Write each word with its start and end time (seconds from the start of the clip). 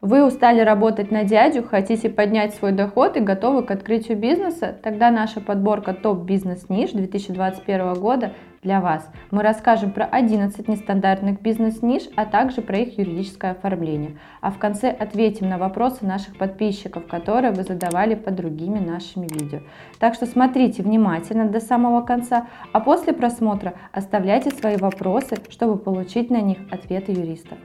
Вы 0.00 0.24
устали 0.24 0.62
работать 0.62 1.10
на 1.10 1.24
дядю, 1.24 1.62
хотите 1.62 2.08
поднять 2.08 2.54
свой 2.54 2.72
доход 2.72 3.18
и 3.18 3.20
готовы 3.20 3.62
к 3.62 3.70
открытию 3.70 4.16
бизнеса? 4.16 4.74
Тогда 4.82 5.10
наша 5.10 5.42
подборка 5.42 5.92
топ 5.92 6.20
бизнес 6.20 6.70
ниш 6.70 6.92
2021 6.92 7.92
года 8.00 8.32
для 8.62 8.80
вас. 8.80 9.06
Мы 9.30 9.42
расскажем 9.42 9.90
про 9.92 10.06
11 10.06 10.68
нестандартных 10.68 11.42
бизнес-ниш, 11.42 12.04
а 12.16 12.24
также 12.24 12.62
про 12.62 12.78
их 12.78 12.96
юридическое 12.96 13.50
оформление. 13.50 14.18
А 14.40 14.50
в 14.50 14.56
конце 14.58 14.88
ответим 14.88 15.50
на 15.50 15.58
вопросы 15.58 16.06
наших 16.06 16.38
подписчиков, 16.38 17.06
которые 17.06 17.52
вы 17.52 17.62
задавали 17.62 18.14
под 18.14 18.36
другими 18.36 18.78
нашими 18.78 19.26
видео. 19.26 19.58
Так 19.98 20.14
что 20.14 20.24
смотрите 20.24 20.82
внимательно 20.82 21.46
до 21.46 21.60
самого 21.60 22.00
конца, 22.00 22.46
а 22.72 22.80
после 22.80 23.12
просмотра 23.12 23.74
оставляйте 23.92 24.50
свои 24.50 24.78
вопросы, 24.78 25.36
чтобы 25.50 25.76
получить 25.76 26.30
на 26.30 26.40
них 26.40 26.56
ответы 26.70 27.12
юристов. 27.12 27.58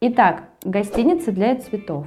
Итак, 0.00 0.44
гостиницы 0.62 1.32
для 1.32 1.56
цветов. 1.56 2.06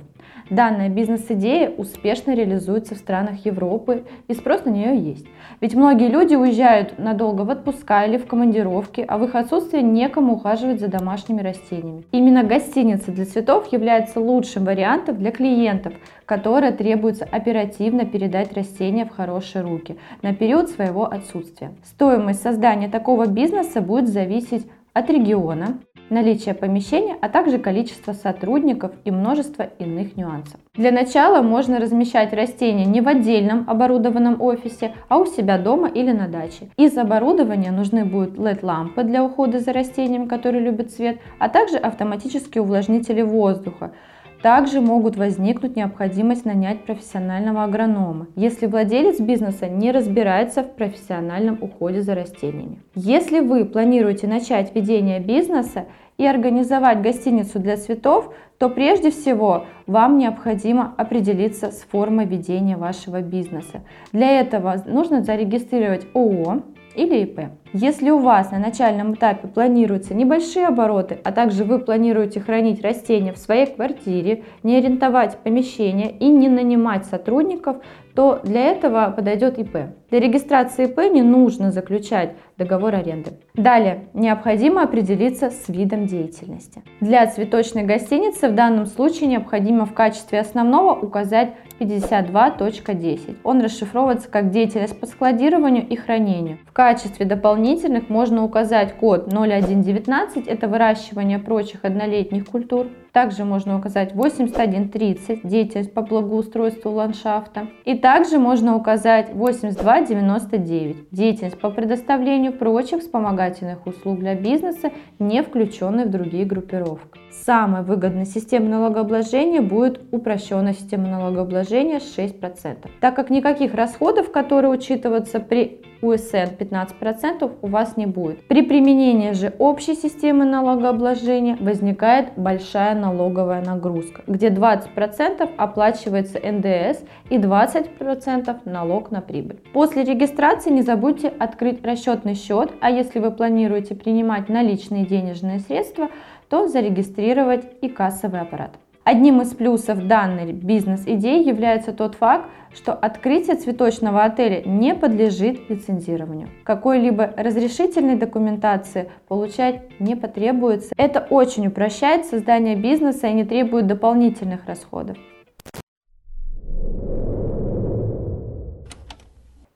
Данная 0.49 0.87
бизнес-идея 0.87 1.69
успешно 1.69 2.33
реализуется 2.33 2.95
в 2.95 2.97
странах 2.97 3.45
Европы 3.45 4.05
и 4.29 4.33
спрос 4.33 4.63
на 4.63 4.69
нее 4.69 4.97
есть. 4.97 5.25
Ведь 5.59 5.75
многие 5.75 6.07
люди 6.07 6.33
уезжают 6.33 6.97
надолго 6.97 7.41
в 7.41 7.49
отпуска 7.49 8.05
или 8.05 8.17
в 8.17 8.27
командировки, 8.27 9.03
а 9.05 9.17
в 9.17 9.25
их 9.25 9.35
отсутствие 9.35 9.83
некому 9.83 10.35
ухаживать 10.35 10.79
за 10.79 10.87
домашними 10.87 11.41
растениями. 11.41 12.05
Именно 12.13 12.43
гостиница 12.43 13.11
для 13.11 13.25
цветов 13.25 13.69
является 13.73 14.21
лучшим 14.21 14.63
вариантом 14.63 15.17
для 15.17 15.31
клиентов, 15.31 15.91
которые 16.25 16.71
требуется 16.71 17.27
оперативно 17.29 18.05
передать 18.05 18.53
растения 18.53 19.03
в 19.03 19.09
хорошие 19.09 19.63
руки 19.63 19.97
на 20.21 20.33
период 20.33 20.69
своего 20.69 21.11
отсутствия. 21.11 21.71
Стоимость 21.83 22.41
создания 22.41 22.87
такого 22.87 23.25
бизнеса 23.25 23.81
будет 23.81 24.07
зависеть 24.07 24.65
от 24.93 25.09
региона, 25.09 25.77
наличие 26.11 26.53
помещения, 26.53 27.17
а 27.21 27.29
также 27.29 27.57
количество 27.57 28.13
сотрудников 28.13 28.91
и 29.05 29.11
множество 29.11 29.63
иных 29.79 30.15
нюансов. 30.17 30.59
Для 30.75 30.91
начала 30.91 31.41
можно 31.41 31.79
размещать 31.79 32.33
растения 32.33 32.85
не 32.85 33.01
в 33.01 33.07
отдельном 33.07 33.65
оборудованном 33.67 34.41
офисе, 34.41 34.93
а 35.09 35.17
у 35.17 35.25
себя 35.25 35.57
дома 35.57 35.87
или 35.87 36.11
на 36.11 36.27
даче. 36.27 36.69
Из 36.77 36.97
оборудования 36.97 37.71
нужны 37.71 38.05
будут 38.05 38.37
LED-лампы 38.37 39.03
для 39.03 39.23
ухода 39.23 39.59
за 39.59 39.73
растениями, 39.73 40.27
которые 40.27 40.63
любят 40.63 40.91
свет, 40.91 41.19
а 41.39 41.49
также 41.49 41.77
автоматические 41.77 42.61
увлажнители 42.61 43.21
воздуха, 43.21 43.93
также 44.41 44.81
могут 44.81 45.15
возникнуть 45.17 45.75
необходимость 45.75 46.45
нанять 46.45 46.83
профессионального 46.83 47.63
агронома, 47.63 48.27
если 48.35 48.65
владелец 48.65 49.19
бизнеса 49.19 49.67
не 49.69 49.91
разбирается 49.91 50.63
в 50.63 50.73
профессиональном 50.75 51.57
уходе 51.61 52.01
за 52.01 52.15
растениями. 52.15 52.81
Если 52.95 53.39
вы 53.39 53.65
планируете 53.65 54.27
начать 54.27 54.73
ведение 54.75 55.19
бизнеса 55.19 55.85
и 56.17 56.25
организовать 56.25 57.01
гостиницу 57.01 57.59
для 57.59 57.77
цветов, 57.77 58.33
то 58.57 58.69
прежде 58.69 59.09
всего 59.09 59.65
вам 59.87 60.17
необходимо 60.19 60.93
определиться 60.97 61.71
с 61.71 61.81
формой 61.81 62.25
ведения 62.25 62.77
вашего 62.77 63.21
бизнеса. 63.21 63.81
Для 64.11 64.39
этого 64.39 64.75
нужно 64.85 65.23
зарегистрировать 65.23 66.05
ООО, 66.13 66.61
или 66.95 67.23
ИП. 67.23 67.51
Если 67.73 68.09
у 68.09 68.19
вас 68.19 68.51
на 68.51 68.59
начальном 68.59 69.13
этапе 69.13 69.47
планируются 69.47 70.13
небольшие 70.13 70.67
обороты, 70.67 71.19
а 71.23 71.31
также 71.31 71.63
вы 71.63 71.79
планируете 71.79 72.41
хранить 72.41 72.81
растения 72.81 73.31
в 73.31 73.37
своей 73.37 73.65
квартире, 73.65 74.43
не 74.63 74.75
арендовать 74.77 75.37
помещение 75.37 76.11
и 76.11 76.27
не 76.27 76.49
нанимать 76.49 77.05
сотрудников, 77.05 77.77
то 78.13 78.41
для 78.43 78.65
этого 78.65 79.13
подойдет 79.15 79.57
ИП. 79.57 79.77
Для 80.09 80.19
регистрации 80.19 80.85
ИП 80.85 81.11
не 81.11 81.21
нужно 81.21 81.71
заключать 81.71 82.35
договор 82.57 82.95
аренды. 82.95 83.31
Далее, 83.53 84.09
необходимо 84.13 84.83
определиться 84.83 85.49
с 85.49 85.69
видом 85.69 86.07
деятельности. 86.07 86.83
Для 86.99 87.25
цветочной 87.27 87.83
гостиницы 87.83 88.49
в 88.49 88.55
данном 88.55 88.85
случае 88.85 89.29
необходимо 89.29 89.85
в 89.85 89.93
качестве 89.93 90.41
основного 90.41 90.93
указать 90.93 91.53
52.10. 91.81 93.37
Он 93.43 93.61
расшифровывается 93.61 94.29
как 94.29 94.51
деятельность 94.51 94.99
по 94.99 95.07
складированию 95.07 95.87
и 95.87 95.95
хранению. 95.95 96.59
В 96.67 96.73
качестве 96.73 97.25
дополнительных 97.25 98.09
можно 98.09 98.43
указать 98.43 98.95
код 98.97 99.27
0119, 99.27 100.47
это 100.47 100.67
выращивание 100.67 101.39
прочих 101.39 101.83
однолетних 101.83 102.45
культур. 102.45 102.87
Также 103.11 103.43
можно 103.43 103.77
указать 103.77 104.15
8130, 104.15 105.41
деятельность 105.43 105.93
по 105.93 106.01
благоустройству 106.01 106.91
ландшафта. 106.91 107.67
И 107.83 107.97
также 107.97 108.39
можно 108.39 108.75
указать 108.77 109.33
8299, 109.33 111.09
деятельность 111.11 111.59
по 111.59 111.71
предоставлению 111.71 112.53
прочих 112.53 113.01
вспомогательных 113.01 113.85
услуг 113.85 114.19
для 114.19 114.35
бизнеса, 114.35 114.91
не 115.19 115.43
включенной 115.43 116.05
в 116.05 116.09
другие 116.09 116.45
группировки. 116.45 117.19
Самой 117.31 117.83
выгодной 117.83 118.25
системой 118.25 118.69
налогообложения 118.69 119.61
будет 119.61 120.01
упрощенная 120.13 120.73
система 120.73 121.09
налогообложения 121.09 121.97
6%, 121.97 122.77
так 123.01 123.15
как 123.15 123.29
никаких 123.29 123.73
расходов, 123.73 124.31
которые 124.31 124.71
учитываются 124.71 125.41
при 125.41 125.81
УСН 126.01 126.55
15% 126.59 127.51
у 127.61 127.67
вас 127.67 127.97
не 127.97 128.05
будет. 128.05 128.47
При 128.47 128.61
применении 128.63 129.31
же 129.31 129.53
общей 129.59 129.95
системы 129.95 130.45
налогообложения 130.45 131.57
возникает 131.59 132.33
большая 132.35 132.95
налоговая 132.95 133.63
нагрузка, 133.63 134.23
где 134.27 134.49
20% 134.49 135.49
оплачивается 135.57 136.39
НДС 136.39 137.03
и 137.29 137.37
20% 137.37 138.59
налог 138.65 139.11
на 139.11 139.21
прибыль. 139.21 139.59
После 139.73 140.03
регистрации 140.03 140.71
не 140.71 140.81
забудьте 140.81 141.27
открыть 141.27 141.85
расчетный 141.85 142.35
счет, 142.35 142.71
а 142.81 142.89
если 142.89 143.19
вы 143.19 143.31
планируете 143.31 143.95
принимать 143.95 144.49
наличные 144.49 145.05
денежные 145.05 145.59
средства, 145.59 146.09
то 146.49 146.67
зарегистрировать 146.67 147.65
и 147.81 147.87
кассовый 147.87 148.41
аппарат. 148.41 148.71
Одним 149.03 149.41
из 149.41 149.55
плюсов 149.55 150.05
данной 150.07 150.53
бизнес-идеи 150.53 151.43
является 151.43 151.91
тот 151.91 152.13
факт, 152.13 152.45
что 152.71 152.93
открытие 152.93 153.55
цветочного 153.55 154.23
отеля 154.23 154.61
не 154.63 154.93
подлежит 154.93 155.71
лицензированию. 155.71 156.49
Какой-либо 156.63 157.33
разрешительной 157.35 158.15
документации 158.15 159.09
получать 159.27 159.99
не 159.99 160.15
потребуется. 160.15 160.93
Это 160.97 161.25
очень 161.31 161.65
упрощает 161.65 162.25
создание 162.25 162.75
бизнеса 162.75 163.25
и 163.25 163.33
не 163.33 163.43
требует 163.43 163.87
дополнительных 163.87 164.67
расходов. 164.67 165.17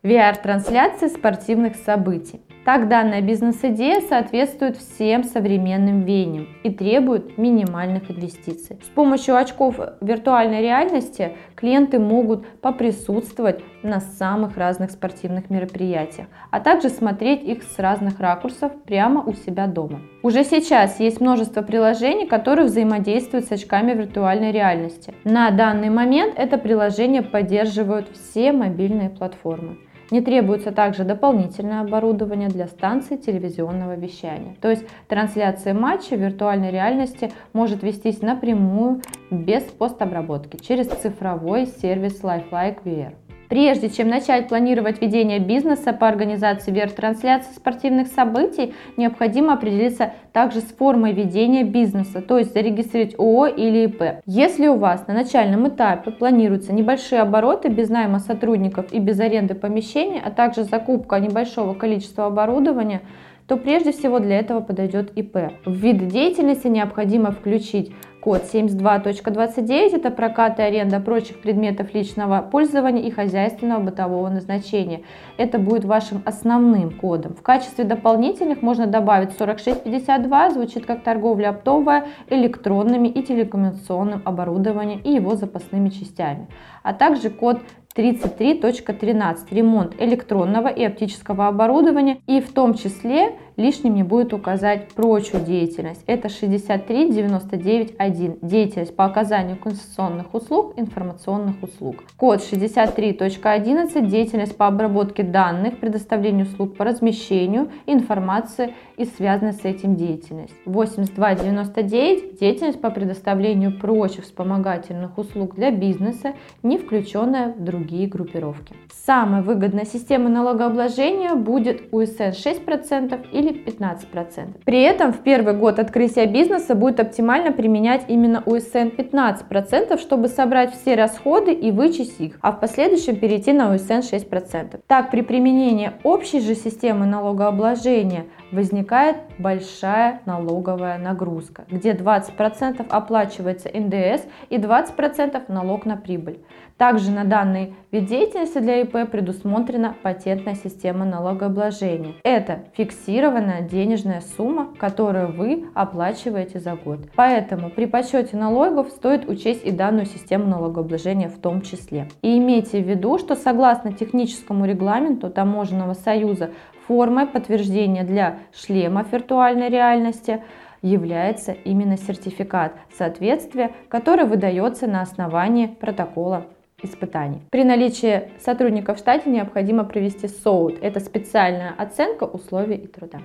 VR-трансляции 0.04 1.08
спортивных 1.08 1.78
событий. 1.78 2.42
Так 2.66 2.88
данная 2.88 3.22
бизнес-идея 3.22 4.02
соответствует 4.02 4.78
всем 4.78 5.24
современным 5.24 6.02
веяниям 6.02 6.48
и 6.64 6.72
требует 6.72 7.38
минимальных 7.38 8.10
инвестиций. 8.10 8.80
С 8.84 8.88
помощью 8.88 9.38
очков 9.38 9.80
виртуальной 10.02 10.64
реальности 10.64 11.34
клиенты 11.56 12.00
могут 12.00 12.48
поприсутствовать 12.62 13.64
на 13.84 14.00
самых 14.00 14.58
разных 14.58 14.90
спортивных 14.90 15.52
мероприятиях, 15.52 16.26
а 16.50 16.60
также 16.60 16.90
смотреть 16.90 17.44
их 17.44 17.62
с 17.62 17.78
разных 17.78 18.20
ракурсов 18.20 18.72
прямо 18.84 19.22
у 19.22 19.34
себя 19.34 19.68
дома. 19.68 20.00
Уже 20.24 20.44
сейчас 20.44 21.00
есть 21.00 21.22
множество 21.22 21.62
приложений, 21.62 22.26
которые 22.26 22.66
взаимодействуют 22.66 23.46
с 23.46 23.52
очками 23.52 23.94
виртуальной 23.94 24.52
реальности. 24.52 25.14
На 25.24 25.52
данный 25.52 25.92
момент 25.92 26.34
это 26.36 26.58
приложение 26.58 27.22
поддерживают 27.22 28.08
все 28.10 28.52
мобильные 28.52 29.12
платформы. 29.12 29.78
Не 30.12 30.22
требуется 30.22 30.72
также 30.72 31.04
дополнительное 31.04 31.82
оборудование 31.82 32.50
для 32.50 32.68
станций 32.68 33.18
телевизионного 33.18 33.96
вещания. 33.96 34.56
То 34.62 34.70
есть 34.70 34.86
трансляция 35.08 35.74
матча 35.74 36.16
в 36.16 36.20
виртуальной 36.20 36.72
реальности 36.72 37.32
может 37.54 37.84
вестись 37.84 38.22
напрямую 38.22 39.02
без 39.32 39.64
постобработки 39.64 40.58
через 40.58 40.88
цифровой 40.88 41.66
сервис 41.66 42.22
LifeLike 42.22 42.84
VR. 42.84 43.14
Прежде 43.56 43.90
чем 43.90 44.10
начать 44.10 44.50
планировать 44.50 45.02
ведение 45.02 45.40
бизнеса 45.40 45.94
по 45.94 46.10
организации 46.10 46.74
VR-трансляции 46.74 47.54
спортивных 47.56 48.10
событий, 48.10 48.74
необходимо 48.98 49.54
определиться 49.54 50.12
также 50.34 50.60
с 50.60 50.66
формой 50.74 51.14
ведения 51.14 51.64
бизнеса, 51.64 52.22
то 52.22 52.38
есть 52.38 52.52
зарегистрировать 52.52 53.16
ООО 53.18 53.48
или 53.48 53.86
ИП. 53.86 54.04
Если 54.26 54.68
у 54.68 54.76
вас 54.76 55.08
на 55.08 55.14
начальном 55.14 55.70
этапе 55.70 56.12
планируются 56.12 56.74
небольшие 56.74 57.22
обороты 57.22 57.70
без 57.70 57.88
найма 57.88 58.20
сотрудников 58.20 58.92
и 58.92 59.00
без 59.00 59.22
аренды 59.22 59.56
помещения, 59.56 60.22
а 60.22 60.32
также 60.32 60.66
закупка 60.66 61.18
небольшого 61.22 61.76
количества 61.76 62.26
оборудования, 62.26 63.04
то 63.48 63.56
прежде 63.56 63.94
всего 63.94 64.20
для 64.20 64.40
этого 64.40 64.60
подойдет 64.60 65.12
ИП. 65.16 65.38
В 65.66 65.74
вид 65.74 66.10
деятельности 66.10 66.68
необходимо 66.68 67.32
включить 67.32 67.94
Код 68.26 68.42
72.29– 68.52 69.96
это 69.98 70.10
прокат 70.10 70.58
и 70.58 70.64
аренда 70.64 71.00
прочих 71.00 71.42
предметов 71.42 71.94
личного 71.94 72.42
пользования 72.42 73.04
и 73.04 73.12
хозяйственного 73.12 73.84
бытового 73.84 74.30
назначения. 74.30 75.04
Это 75.38 75.60
будет 75.60 75.86
вашим 75.86 76.24
основным 76.26 76.90
кодом. 76.90 77.36
В 77.36 77.44
качестве 77.44 77.84
дополнительных 77.84 78.64
можно 78.64 78.88
добавить 78.88 79.38
4652, 79.38 80.50
звучит 80.50 80.88
как 80.88 81.04
торговля 81.04 81.50
оптовая, 81.50 82.08
электронными 82.28 83.10
и 83.10 83.22
телекоммуникационным 83.22 84.24
оборудованием 84.26 85.02
и 85.02 85.12
его 85.12 85.36
запасными 85.36 85.90
частями. 85.90 86.48
А 86.82 86.96
также 86.96 87.30
код 87.30 87.60
33.13 87.96 89.36
ремонт 89.52 90.02
электронного 90.02 90.68
и 90.68 90.84
оптического 90.84 91.48
оборудования 91.48 92.18
и 92.26 92.42
в 92.42 92.52
том 92.52 92.74
числе 92.74 93.36
лишним 93.58 93.96
не 93.96 94.04
будет 94.04 94.32
указать 94.34 94.90
прочую 94.90 95.44
деятельность. 95.44 96.04
Это 96.08 96.28
63.99.1. 96.28 98.38
Деятельность 98.42 98.96
по 98.96 99.06
оказанию 99.06 99.58
конституционных 99.58 100.34
услуг, 100.34 100.74
информационных 100.78 101.62
услуг. 101.62 101.98
Код 102.18 102.40
63.11. 102.40 104.08
Деятельность 104.08 104.58
по 104.58 104.66
обработке 104.68 105.24
данных, 105.24 105.80
предоставлению 105.80 106.46
услуг 106.46 106.78
по 106.78 106.86
размещению 106.86 107.70
информации 107.86 108.74
и 108.98 109.06
связанная 109.06 109.54
с 109.54 109.66
этим 109.66 109.96
деятельность. 109.96 110.54
82.99. 110.66 112.40
Деятельность 112.40 112.82
по 112.82 112.90
предоставлению 112.90 113.80
прочих 113.80 114.26
вспомогательных 114.26 115.18
услуг 115.18 115.56
для 115.56 115.72
бизнеса, 115.72 116.34
не 116.64 116.78
включенная 116.78 117.54
в 117.54 117.64
другие 117.64 118.08
группировки. 118.08 118.76
Самая 119.06 119.42
выгодная 119.42 119.86
система 119.86 120.30
налогообложения 120.30 121.36
будет 121.36 121.84
УСН 121.92 122.32
6% 122.32 123.28
или 123.32 123.45
15%. 123.50 124.64
При 124.66 124.82
этом 124.82 125.14
в 125.14 125.20
первый 125.20 125.54
год 125.54 125.80
открытия 125.80 126.26
бизнеса 126.26 126.76
будет 126.76 127.00
оптимально 127.00 127.52
применять 127.52 128.06
именно 128.08 128.42
УСН 128.46 128.90
15%, 128.98 130.00
чтобы 130.00 130.28
собрать 130.28 130.74
все 130.74 130.96
расходы 130.96 131.54
и 131.54 131.72
вычесть 131.72 132.20
их, 132.20 132.38
а 132.42 132.52
в 132.52 132.60
последующем 132.60 133.18
перейти 133.18 133.54
на 133.54 133.74
УСН 133.74 134.00
6%. 134.00 134.80
Так, 134.88 135.12
при 135.12 135.22
применении 135.22 135.92
общей 136.04 136.40
же 136.40 136.56
системы 136.56 137.06
налогообложения 137.06 138.26
возникает 138.56 139.18
большая 139.38 140.22
налоговая 140.26 140.98
нагрузка, 140.98 141.66
где 141.70 141.92
20% 141.92 142.86
оплачивается 142.90 143.70
НДС 143.70 144.24
и 144.50 144.58
20% 144.58 145.44
налог 145.50 145.86
на 145.86 145.98
прибыль. 145.98 146.40
Также 146.78 147.10
на 147.12 147.24
данный 147.24 147.74
вид 147.92 148.06
деятельности 148.08 148.58
для 148.58 148.82
ИП 148.82 149.10
предусмотрена 149.10 149.96
патентная 150.04 150.56
система 150.56 151.06
налогообложения. 151.06 152.16
Это 152.24 152.66
фиксированная 152.76 153.62
денежная 153.62 154.22
сумма, 154.36 154.74
которую 154.78 155.32
вы 155.32 155.68
оплачиваете 155.74 156.60
за 156.60 156.76
год. 156.76 157.00
Поэтому 157.16 157.70
при 157.70 157.86
подсчете 157.86 158.36
налогов 158.36 158.90
стоит 158.90 159.30
учесть 159.30 159.64
и 159.64 159.72
данную 159.72 160.06
систему 160.06 160.48
налогообложения 160.48 161.30
в 161.30 161.38
том 161.38 161.62
числе. 161.62 162.10
И 162.22 162.38
имейте 162.38 162.84
в 162.84 162.90
виду, 162.90 163.20
что 163.20 163.36
согласно 163.36 163.94
техническому 163.94 164.66
регламенту 164.66 165.30
Таможенного 165.30 165.94
союза 165.94 166.50
формой 166.88 167.28
подтверждения 167.28 168.04
для 168.04 168.40
шлемов 168.54 169.12
виртуальной 169.12 169.70
реальности 169.70 170.44
является 170.82 171.52
именно 171.52 171.98
сертификат 171.98 172.74
соответствия, 172.96 173.72
который 173.90 174.26
выдается 174.26 174.88
на 174.88 175.02
основании 175.02 175.68
протокола 175.68 176.46
испытаний. 176.84 177.42
При 177.50 177.64
наличии 177.64 178.30
сотрудников 178.40 178.98
в 178.98 179.00
штате 179.00 179.30
необходимо 179.30 179.84
провести 179.84 180.28
СОУД. 180.28 180.80
Это 180.82 181.00
специальная 181.00 181.74
оценка 181.78 182.26
условий 182.26 182.78
и 182.78 182.88
труда. 182.88 183.20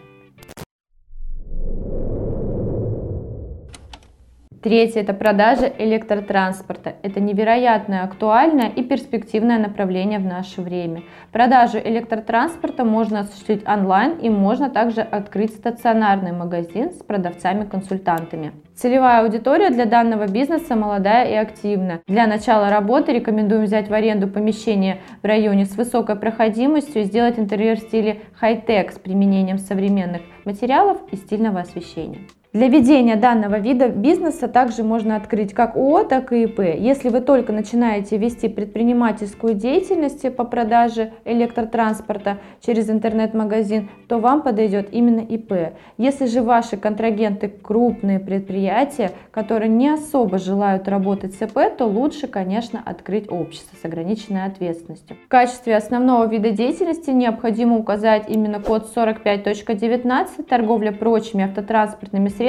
Третье– 4.62 5.00
это 5.02 5.14
продажа 5.14 5.72
электротранспорта. 5.78 6.92
Это 7.02 7.18
невероятно 7.18 8.02
актуальное 8.02 8.68
и 8.68 8.82
перспективное 8.82 9.58
направление 9.58 10.18
в 10.18 10.26
наше 10.26 10.60
время. 10.60 11.00
Продажу 11.32 11.78
электротранспорта 11.78 12.84
можно 12.84 13.20
осуществить 13.20 13.66
онлайн 13.66 14.18
и 14.18 14.28
можно 14.28 14.68
также 14.68 15.00
открыть 15.00 15.54
стационарный 15.54 16.32
магазин 16.32 16.92
с 16.92 16.96
продавцами-консультантами. 16.96 18.52
Целевая 18.74 19.22
аудитория 19.22 19.70
для 19.70 19.86
данного 19.86 20.26
бизнеса 20.26 20.76
молодая 20.76 21.30
и 21.30 21.34
активная. 21.36 22.02
Для 22.06 22.26
начала 22.26 22.68
работы 22.68 23.12
рекомендуем 23.12 23.64
взять 23.64 23.88
в 23.88 23.94
аренду 23.94 24.28
помещение 24.28 25.00
в 25.22 25.24
районе 25.24 25.64
с 25.64 25.74
высокой 25.74 26.16
проходимостью 26.16 27.00
и 27.00 27.04
сделать 27.06 27.38
интерьер 27.38 27.78
в 27.78 27.84
стиле 27.84 28.20
хай-тек 28.34 28.92
с 28.92 28.98
применением 28.98 29.56
современных 29.56 30.20
материалов 30.44 30.98
и 31.10 31.16
стильного 31.16 31.60
освещения. 31.60 32.18
Для 32.52 32.66
ведения 32.66 33.14
данного 33.14 33.60
вида 33.60 33.88
бизнеса 33.88 34.48
также 34.48 34.82
можно 34.82 35.14
открыть 35.14 35.54
как 35.54 35.76
ООО, 35.76 36.02
так 36.02 36.32
и 36.32 36.42
ИП. 36.42 36.58
Если 36.58 37.08
вы 37.08 37.20
только 37.20 37.52
начинаете 37.52 38.16
вести 38.16 38.48
предпринимательскую 38.48 39.54
деятельность 39.54 40.34
по 40.34 40.42
продаже 40.42 41.12
электротранспорта 41.24 42.38
через 42.60 42.90
интернет-магазин, 42.90 43.88
то 44.08 44.18
вам 44.18 44.42
подойдет 44.42 44.92
именно 44.92 45.20
ИП. 45.20 45.74
Если 45.96 46.26
же 46.26 46.42
ваши 46.42 46.76
контрагенты 46.76 47.46
крупные 47.46 48.18
предприятия, 48.18 49.12
которые 49.30 49.68
не 49.68 49.88
особо 49.88 50.38
желают 50.38 50.88
работать 50.88 51.34
с 51.34 51.42
ИП, 51.42 51.76
то 51.78 51.84
лучше, 51.84 52.26
конечно, 52.26 52.82
открыть 52.84 53.30
общество 53.30 53.76
с 53.80 53.84
ограниченной 53.84 54.46
ответственностью. 54.46 55.16
В 55.24 55.28
качестве 55.28 55.76
основного 55.76 56.26
вида 56.26 56.50
деятельности 56.50 57.10
необходимо 57.10 57.76
указать 57.76 58.24
именно 58.26 58.58
код 58.58 58.90
45.19 58.92 60.42
торговля 60.48 60.90
прочими 60.90 61.44
автотранспортными 61.44 62.26
средствами, 62.26 62.39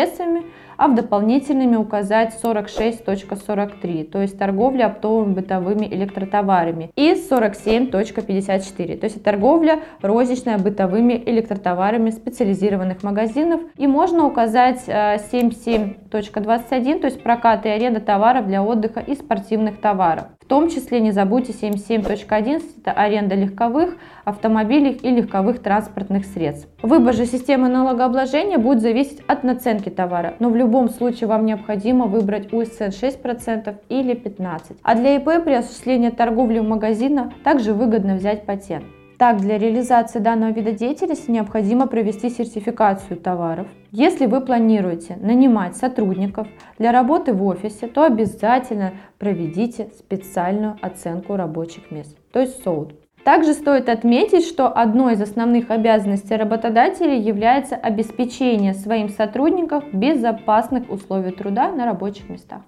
а 0.82 0.88
в 0.88 0.96
дополнительными 0.96 1.76
указать 1.76 2.36
46.43, 2.42 4.06
то 4.06 4.20
есть 4.20 4.40
торговля 4.40 4.88
оптовыми 4.88 5.34
бытовыми 5.34 5.86
электротоварами, 5.86 6.92
и 6.96 7.12
47.54, 7.12 8.98
то 8.98 9.06
есть 9.06 9.24
торговля 9.24 9.82
розничная 10.02 10.58
бытовыми 10.58 11.22
электротоварами 11.24 12.10
специализированных 12.10 13.04
магазинов. 13.04 13.62
И 13.78 13.86
можно 13.86 14.26
указать 14.26 14.86
77.21, 14.88 15.96
э, 16.10 17.00
то 17.00 17.06
есть 17.06 17.22
прокат 17.22 17.68
и 17.68 17.70
аренда 17.70 18.00
товаров 18.00 18.48
для 18.48 18.64
отдыха 18.64 19.02
и 19.02 19.14
спортивных 19.14 19.80
товаров 19.80 20.26
том 20.52 20.70
числе 20.70 21.00
не 21.00 21.12
забудьте 21.14 21.54
77.11 21.54 22.82
это 22.82 22.92
аренда 22.92 23.36
легковых 23.36 23.96
автомобилей 24.26 24.92
и 24.92 25.10
легковых 25.10 25.60
транспортных 25.60 26.26
средств. 26.26 26.68
Выбор 26.82 27.14
же 27.14 27.26
системы 27.26 27.70
налогообложения 27.70 28.58
будет 28.58 28.82
зависеть 28.82 29.22
от 29.28 29.44
наценки 29.44 29.90
товара, 29.90 30.36
но 30.40 30.50
в 30.50 30.56
любом 30.56 30.90
случае 30.90 31.28
вам 31.28 31.46
необходимо 31.46 32.06
выбрать 32.06 32.54
УСН 32.54 32.86
6% 32.86 33.76
или 33.90 34.14
15%. 34.14 34.78
А 34.82 34.96
для 34.96 35.16
ИП 35.16 35.44
при 35.44 35.54
осуществлении 35.54 36.10
торговли 36.10 36.60
в 36.60 36.68
магазинах 36.68 37.34
также 37.44 37.74
выгодно 37.74 38.16
взять 38.16 38.46
патент. 38.46 38.86
Так, 39.22 39.38
для 39.38 39.60
реализации 39.60 40.18
данного 40.18 40.50
вида 40.50 40.72
деятельности 40.72 41.30
необходимо 41.30 41.86
провести 41.86 42.32
сертификацию 42.32 43.18
товаров. 43.18 43.68
Если 43.92 44.26
вы 44.26 44.42
планируете 44.42 45.16
нанимать 45.22 45.76
сотрудников 45.76 46.48
для 46.80 46.92
работы 46.92 47.32
в 47.32 47.44
офисе, 47.44 47.86
то 47.86 48.04
обязательно 48.04 48.94
проведите 49.20 49.92
специальную 49.96 50.76
оценку 50.82 51.36
рабочих 51.36 51.92
мест, 51.92 52.18
то 52.32 52.40
есть 52.40 52.64
СОУД. 52.64 53.01
Также 53.24 53.54
стоит 53.54 53.88
отметить, 53.88 54.46
что 54.46 54.68
одной 54.68 55.14
из 55.14 55.22
основных 55.22 55.70
обязанностей 55.70 56.36
работодателей 56.36 57.20
является 57.20 57.76
обеспечение 57.76 58.74
своим 58.74 59.10
сотрудникам 59.10 59.84
безопасных 59.94 60.90
условий 60.90 61.32
труда 61.32 61.72
на 61.72 61.86
рабочих 61.86 62.30
местах. 62.30 62.62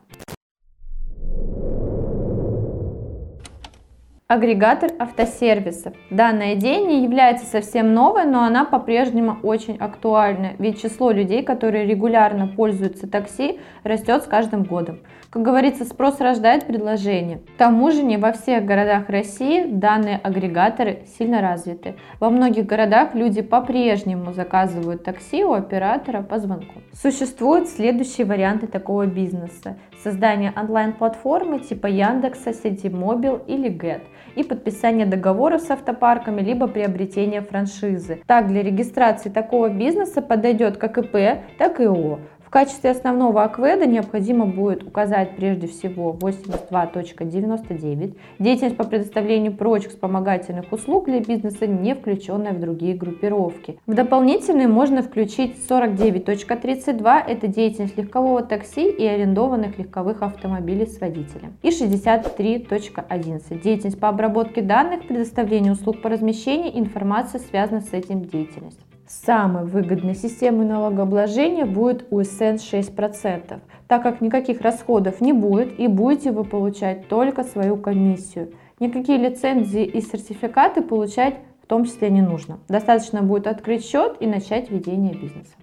Агрегатор 4.33 4.89
автосервисов. 4.97 5.93
Данная 6.09 6.55
идея 6.55 6.83
не 6.83 7.03
является 7.03 7.45
совсем 7.45 7.93
новой, 7.93 8.25
но 8.25 8.43
она 8.43 8.65
по-прежнему 8.65 9.37
очень 9.43 9.77
актуальна, 9.77 10.53
ведь 10.57 10.81
число 10.81 11.11
людей, 11.11 11.43
которые 11.43 11.85
регулярно 11.85 12.47
пользуются 12.47 13.07
такси, 13.07 13.59
растет 13.83 14.23
с 14.23 14.25
каждым 14.25 14.63
годом. 14.63 15.01
Как 15.29 15.43
говорится, 15.43 15.85
спрос 15.85 16.19
рождает 16.19 16.65
предложение. 16.65 17.41
К 17.55 17.57
тому 17.59 17.91
же 17.91 18.01
не 18.01 18.17
во 18.17 18.31
всех 18.31 18.65
городах 18.65 19.07
России 19.07 19.67
данные 19.67 20.19
агрегаторы 20.23 21.03
сильно 21.15 21.39
развиты. 21.39 21.93
Во 22.19 22.31
многих 22.31 22.65
городах 22.65 23.13
люди 23.13 23.43
по-прежнему 23.43 24.33
заказывают 24.33 25.03
такси 25.03 25.43
у 25.43 25.53
оператора 25.53 26.23
по 26.23 26.39
звонку. 26.39 26.81
Существуют 26.93 27.69
следующие 27.69 28.25
варианты 28.25 28.65
такого 28.65 29.05
бизнеса. 29.05 29.77
Создание 30.03 30.51
онлайн-платформы 30.57 31.59
типа 31.59 31.87
Яндекса, 31.87 32.53
Ситимобил 32.53 33.37
или 33.47 33.69
Get 33.69 34.01
и 34.35 34.43
подписание 34.43 35.05
договоров 35.05 35.61
с 35.61 35.71
автопарками, 35.71 36.41
либо 36.41 36.67
приобретение 36.67 37.39
франшизы. 37.39 38.21
Так, 38.27 38.47
для 38.47 38.63
регистрации 38.63 39.29
такого 39.29 39.69
бизнеса 39.69 40.21
подойдет 40.21 40.75
как 40.77 40.97
ИП, 40.97 41.45
так 41.57 41.79
и 41.79 41.85
ООО 41.85 42.19
качестве 42.53 42.91
основного 42.91 43.43
акведа 43.43 43.87
необходимо 43.87 44.45
будет 44.45 44.83
указать 44.83 45.35
прежде 45.35 45.65
всего 45.65 46.15
82.99 46.21 48.15
деятельность 48.37 48.77
по 48.77 48.83
предоставлению 48.83 49.53
прочих 49.53 49.89
вспомогательных 49.89 50.71
услуг 50.71 51.05
для 51.05 51.19
бизнеса, 51.19 51.65
не 51.65 51.95
включенная 51.95 52.53
в 52.53 52.59
другие 52.59 52.93
группировки. 52.95 53.79
В 53.87 53.95
дополнительные 53.95 54.67
можно 54.67 55.01
включить 55.01 55.55
49.32 55.67 57.23
это 57.27 57.47
деятельность 57.47 57.97
легкового 57.97 58.43
такси 58.43 58.87
и 58.87 59.03
арендованных 59.03 59.79
легковых 59.79 60.21
автомобилей 60.21 60.85
с 60.85 61.01
водителем. 61.01 61.57
И 61.63 61.69
63.11 61.69 63.61
деятельность 63.63 63.99
по 63.99 64.09
обработке 64.09 64.61
данных, 64.61 65.07
предоставлению 65.07 65.73
услуг 65.73 66.03
по 66.03 66.09
размещению 66.09 66.77
информации, 66.77 67.39
связанной 67.39 67.81
с 67.81 67.93
этим 67.93 68.21
деятельностью. 68.21 68.92
Самой 69.25 69.63
выгодной 69.63 70.15
системой 70.15 70.65
налогообложения 70.65 71.65
будет 71.65 72.05
УСН 72.11 72.55
6%, 72.55 73.61
так 73.87 74.03
как 74.03 74.19
никаких 74.19 74.59
расходов 74.59 75.21
не 75.21 75.31
будет 75.31 75.79
и 75.79 75.87
будете 75.87 76.31
вы 76.31 76.43
получать 76.43 77.07
только 77.07 77.45
свою 77.45 77.77
комиссию. 77.77 78.51
Никакие 78.81 79.17
лицензии 79.17 79.85
и 79.85 80.01
сертификаты 80.01 80.81
получать 80.81 81.35
в 81.63 81.67
том 81.67 81.85
числе 81.85 82.09
не 82.09 82.21
нужно. 82.21 82.59
Достаточно 82.67 83.21
будет 83.21 83.47
открыть 83.47 83.85
счет 83.85 84.17
и 84.19 84.27
начать 84.27 84.69
ведение 84.69 85.13
бизнеса. 85.13 85.53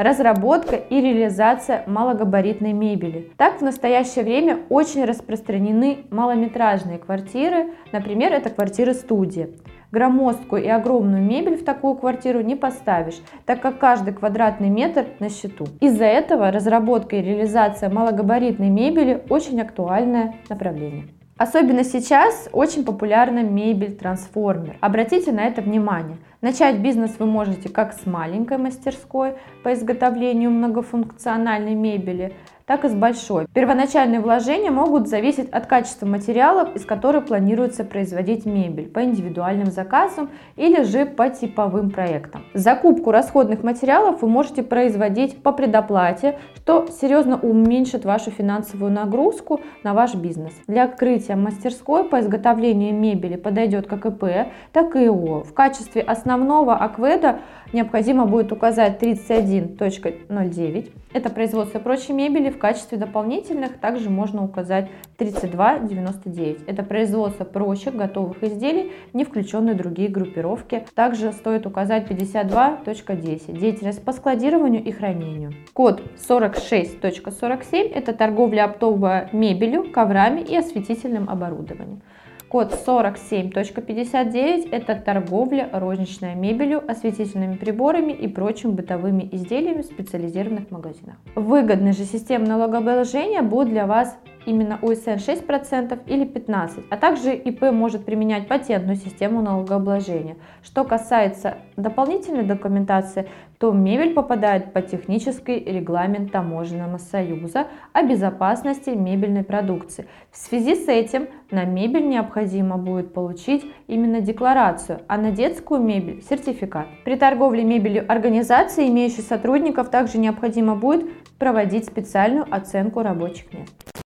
Разработка 0.00 0.76
и 0.76 0.98
реализация 0.98 1.84
малогабаритной 1.86 2.72
мебели. 2.72 3.30
Так 3.36 3.58
в 3.58 3.62
настоящее 3.62 4.24
время 4.24 4.60
очень 4.70 5.04
распространены 5.04 6.06
малометражные 6.10 6.96
квартиры, 6.96 7.72
например, 7.92 8.32
это 8.32 8.48
квартиры-студии. 8.48 9.58
Громоздкую 9.92 10.64
и 10.64 10.68
огромную 10.68 11.22
мебель 11.22 11.56
в 11.56 11.64
такую 11.64 11.96
квартиру 11.96 12.40
не 12.40 12.56
поставишь, 12.56 13.20
так 13.44 13.60
как 13.60 13.78
каждый 13.78 14.14
квадратный 14.14 14.70
метр 14.70 15.04
на 15.18 15.28
счету. 15.28 15.66
Из-за 15.80 16.06
этого 16.06 16.50
разработка 16.50 17.16
и 17.16 17.22
реализация 17.22 17.90
малогабаритной 17.90 18.70
мебели 18.70 19.22
очень 19.28 19.60
актуальное 19.60 20.36
направление. 20.48 21.08
Особенно 21.36 21.84
сейчас 21.84 22.48
очень 22.52 22.84
популярна 22.84 23.42
мебель-трансформер. 23.42 24.76
Обратите 24.80 25.32
на 25.32 25.40
это 25.40 25.60
внимание– 25.60 26.16
Начать 26.42 26.78
бизнес 26.78 27.16
вы 27.18 27.26
можете 27.26 27.68
как 27.68 27.92
с 27.92 28.06
маленькой 28.06 28.56
мастерской 28.56 29.34
по 29.62 29.74
изготовлению 29.74 30.50
многофункциональной 30.50 31.74
мебели, 31.74 32.32
так 32.64 32.84
и 32.84 32.88
с 32.88 32.94
большой. 32.94 33.46
Первоначальные 33.52 34.20
вложения 34.20 34.70
могут 34.70 35.06
зависеть 35.06 35.50
от 35.50 35.66
качества 35.66 36.06
материалов, 36.06 36.74
из 36.76 36.86
которых 36.86 37.26
планируется 37.26 37.84
производить 37.84 38.46
мебель 38.46 38.88
по 38.88 39.04
индивидуальным 39.04 39.70
заказам 39.70 40.30
или 40.56 40.82
же 40.84 41.04
по 41.04 41.28
типовым 41.28 41.90
проектам. 41.90 42.44
Закупку 42.54 43.10
расходных 43.10 43.62
материалов 43.62 44.22
вы 44.22 44.28
можете 44.28 44.62
производить 44.62 45.42
по 45.42 45.52
предоплате, 45.52 46.38
что 46.54 46.86
серьезно 46.86 47.38
уменьшит 47.38 48.06
вашу 48.06 48.30
финансовую 48.30 48.92
нагрузку 48.92 49.60
на 49.82 49.92
ваш 49.92 50.14
бизнес. 50.14 50.54
Для 50.66 50.84
открытия 50.84 51.34
мастерской 51.34 52.04
по 52.04 52.20
изготовлению 52.20 52.94
мебели 52.94 53.36
подойдет 53.36 53.88
как 53.88 54.06
ИП, 54.06 54.24
так 54.72 54.96
и 54.96 55.06
ИО. 55.06 55.42
В 55.42 55.52
качестве 55.52 56.00
основного 56.00 56.29
акведа 56.34 57.40
необходимо 57.72 58.26
будет 58.26 58.52
указать 58.52 59.02
31.09. 59.02 60.92
Это 61.12 61.30
производство 61.30 61.78
прочей 61.78 62.12
мебели. 62.12 62.50
В 62.50 62.58
качестве 62.58 62.98
дополнительных 62.98 63.78
также 63.78 64.10
можно 64.10 64.44
указать 64.44 64.88
32.99. 65.18 66.64
Это 66.66 66.82
производство 66.82 67.44
прочих 67.44 67.94
готовых 67.94 68.42
изделий, 68.42 68.92
не 69.12 69.24
включенные 69.24 69.74
другие 69.74 70.08
группировки. 70.08 70.86
Также 70.94 71.32
стоит 71.32 71.66
указать 71.66 72.10
52.10. 72.10 73.58
Деятельность 73.58 74.04
по 74.04 74.12
складированию 74.12 74.82
и 74.82 74.92
хранению. 74.92 75.52
Код 75.72 76.02
46.47 76.28 77.92
это 77.92 78.12
торговля 78.12 78.64
оптовой 78.64 79.28
мебелью, 79.32 79.90
коврами 79.90 80.40
и 80.40 80.56
осветительным 80.56 81.28
оборудованием. 81.28 82.02
Код 82.50 82.74
47.59– 82.84 84.70
это 84.72 84.96
торговля 84.96 85.70
розничной 85.72 86.34
мебелью, 86.34 86.82
осветительными 86.90 87.54
приборами 87.54 88.10
и 88.10 88.26
прочими 88.26 88.72
бытовыми 88.72 89.28
изделиями 89.30 89.82
в 89.82 89.84
специализированных 89.84 90.68
магазинах. 90.72 91.14
Выгодные 91.36 91.92
же 91.92 92.02
системы 92.02 92.48
налогообложения 92.48 93.42
будут 93.42 93.68
для 93.68 93.86
вас 93.86 94.18
именно 94.46 94.78
УСН 94.82 95.18
6% 95.18 96.00
или 96.06 96.26
15%, 96.26 96.84
а 96.90 96.96
также 96.96 97.34
ИП 97.34 97.72
может 97.72 98.04
применять 98.04 98.48
патентную 98.48 98.96
систему 98.96 99.42
налогообложения. 99.42 100.36
Что 100.62 100.84
касается 100.84 101.58
дополнительной 101.76 102.44
документации, 102.44 103.28
то 103.58 103.72
мебель 103.72 104.14
попадает 104.14 104.72
под 104.72 104.86
технический 104.86 105.58
регламент 105.58 106.32
Таможенного 106.32 106.96
союза 106.96 107.66
о 107.92 108.02
безопасности 108.02 108.90
мебельной 108.90 109.44
продукции. 109.44 110.06
В 110.30 110.38
связи 110.38 110.74
с 110.74 110.88
этим 110.88 111.28
на 111.50 111.64
мебель 111.64 112.08
необходимо 112.08 112.78
будет 112.78 113.12
получить 113.12 113.64
именно 113.86 114.22
декларацию, 114.22 115.00
а 115.08 115.18
на 115.18 115.30
детскую 115.30 115.82
мебель 115.82 116.22
сертификат. 116.22 116.86
При 117.04 117.16
торговле 117.16 117.62
мебелью 117.62 118.10
организации, 118.10 118.88
имеющей 118.88 119.22
сотрудников, 119.22 119.90
также 119.90 120.16
необходимо 120.16 120.74
будет 120.74 121.10
проводить 121.38 121.84
специальную 121.84 122.46
оценку 122.50 123.02
рабочих 123.02 123.52
мест. 123.52 123.99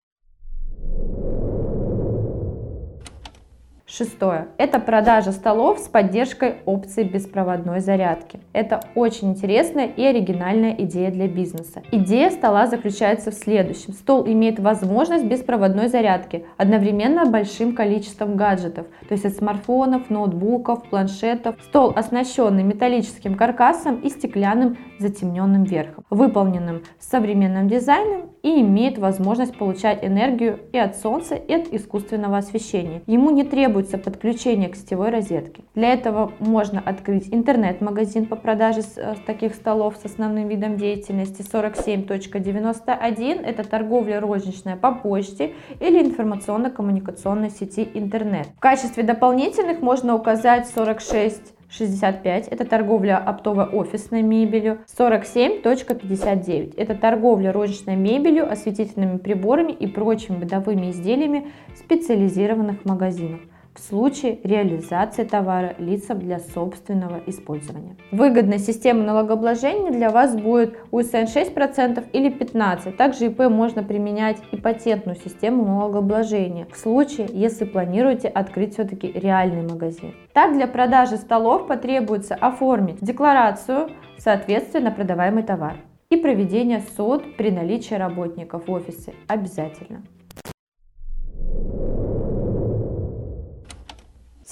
Шестое. 3.96 4.48
Это 4.58 4.80
продажа 4.80 5.30
столов 5.30 5.78
с 5.78 5.86
поддержкой 5.86 6.56
опции 6.64 7.04
беспроводной 7.04 7.78
зарядки. 7.78 8.40
Это 8.52 8.80
очень 8.96 9.30
интересная 9.30 9.86
и 9.86 10.02
оригинальная 10.02 10.74
идея 10.78 11.12
для 11.12 11.28
бизнеса. 11.28 11.84
Идея 11.92 12.30
стола 12.30 12.66
заключается 12.66 13.30
в 13.30 13.34
следующем. 13.34 13.92
Стол 13.92 14.26
имеет 14.26 14.58
возможность 14.58 15.26
беспроводной 15.26 15.86
зарядки 15.86 16.44
одновременно 16.56 17.26
большим 17.26 17.72
количеством 17.72 18.34
гаджетов, 18.34 18.88
то 19.08 19.12
есть 19.12 19.26
от 19.26 19.34
смартфонов, 19.34 20.10
ноутбуков, 20.10 20.82
планшетов. 20.90 21.54
Стол 21.62 21.92
оснащенный 21.94 22.64
металлическим 22.64 23.36
каркасом 23.36 24.00
и 24.00 24.08
стеклянным 24.08 24.76
затемненным 24.98 25.62
верхом, 25.62 26.04
выполненным 26.10 26.82
современным 26.98 27.68
дизайном 27.68 28.30
и 28.42 28.60
имеет 28.60 28.98
возможность 28.98 29.56
получать 29.56 30.04
энергию 30.04 30.58
и 30.72 30.78
от 30.78 30.96
солнца, 30.96 31.34
и 31.34 31.52
от 31.52 31.72
искусственного 31.72 32.38
освещения. 32.38 33.02
Ему 33.06 33.30
не 33.30 33.44
требуется 33.44 33.83
подключение 33.92 34.68
к 34.68 34.76
сетевой 34.76 35.10
розетке. 35.10 35.64
Для 35.74 35.92
этого 35.92 36.32
можно 36.38 36.82
открыть 36.84 37.32
интернет-магазин 37.32 38.26
по 38.26 38.36
продаже 38.36 38.82
э, 38.96 39.14
таких 39.26 39.54
столов 39.54 39.96
с 40.00 40.04
основным 40.04 40.48
видом 40.48 40.76
деятельности 40.76 41.42
47.91. 41.42 43.44
Это 43.44 43.64
торговля 43.64 44.20
розничная 44.20 44.76
по 44.76 44.92
почте 44.92 45.54
или 45.80 46.02
информационно-коммуникационной 46.02 47.50
сети 47.50 47.88
интернет. 47.94 48.48
В 48.56 48.60
качестве 48.60 49.02
дополнительных 49.02 49.80
можно 49.80 50.14
указать 50.14 50.68
46 50.68 51.54
65– 51.76 52.48
это 52.50 52.64
торговля 52.64 53.18
оптово-офисной 53.18 54.22
мебелью, 54.22 54.78
47.59– 54.96 56.74
это 56.76 56.94
торговля 56.94 57.52
розничной 57.52 57.96
мебелью, 57.96 58.50
осветительными 58.50 59.18
приборами 59.18 59.72
и 59.72 59.86
прочими 59.86 60.36
бытовыми 60.36 60.90
изделиями 60.90 61.50
специализированных 61.76 62.84
магазинах 62.84 63.40
в 63.74 63.80
случае 63.80 64.38
реализации 64.44 65.24
товара 65.24 65.74
лицам 65.78 66.18
для 66.20 66.38
собственного 66.38 67.20
использования. 67.26 67.96
Выгодная 68.12 68.58
система 68.58 69.02
налогообложения 69.02 69.90
для 69.90 70.10
вас 70.10 70.36
будет 70.36 70.76
УСН 70.90 71.24
6% 71.24 72.04
или 72.12 72.30
15%. 72.30 72.92
Также 72.92 73.26
ИП 73.26 73.40
можно 73.50 73.82
применять 73.82 74.38
и 74.52 74.56
патентную 74.56 75.16
систему 75.16 75.64
налогообложения 75.64 76.66
в 76.72 76.76
случае, 76.76 77.28
если 77.32 77.64
планируете 77.64 78.28
открыть 78.28 78.74
все-таки 78.74 79.10
реальный 79.10 79.62
магазин. 79.62 80.14
Так, 80.32 80.54
для 80.54 80.66
продажи 80.66 81.16
столов 81.16 81.66
потребуется 81.66 82.34
оформить 82.34 82.98
декларацию 83.00 83.90
соответствия 84.18 84.80
на 84.80 84.90
продаваемый 84.90 85.42
товар 85.42 85.76
и 86.10 86.16
проведение 86.16 86.82
суд 86.96 87.36
при 87.36 87.50
наличии 87.50 87.94
работников 87.94 88.68
в 88.68 88.72
офисе 88.72 89.14
обязательно. 89.26 90.02